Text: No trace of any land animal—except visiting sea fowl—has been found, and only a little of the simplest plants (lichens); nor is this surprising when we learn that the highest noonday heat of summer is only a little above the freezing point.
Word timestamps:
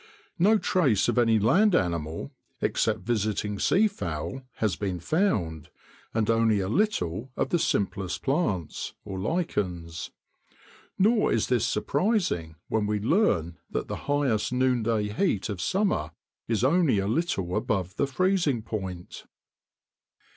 No 0.39 0.57
trace 0.57 1.07
of 1.07 1.19
any 1.19 1.37
land 1.37 1.75
animal—except 1.75 3.01
visiting 3.01 3.59
sea 3.59 3.87
fowl—has 3.87 4.75
been 4.75 4.99
found, 4.99 5.69
and 6.11 6.27
only 6.27 6.59
a 6.59 6.67
little 6.67 7.29
of 7.37 7.49
the 7.49 7.59
simplest 7.59 8.23
plants 8.23 8.95
(lichens); 9.05 10.09
nor 10.97 11.31
is 11.31 11.49
this 11.49 11.67
surprising 11.67 12.55
when 12.67 12.87
we 12.87 12.99
learn 12.99 13.59
that 13.69 13.87
the 13.87 13.95
highest 14.09 14.51
noonday 14.51 15.09
heat 15.09 15.49
of 15.49 15.61
summer 15.61 16.09
is 16.47 16.63
only 16.63 16.97
a 16.97 17.05
little 17.05 17.55
above 17.55 17.95
the 17.97 18.07
freezing 18.07 18.63
point. 18.63 19.25